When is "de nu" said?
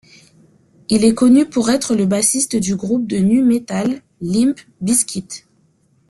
3.05-3.43